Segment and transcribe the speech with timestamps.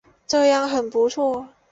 [0.25, 1.47] 这样很不错